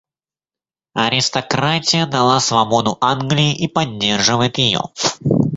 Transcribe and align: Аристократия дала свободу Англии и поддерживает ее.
Аристократия 0.95 2.07
дала 2.07 2.39
свободу 2.39 2.97
Англии 3.01 3.55
и 3.55 3.67
поддерживает 3.67 4.57
ее. 4.57 4.81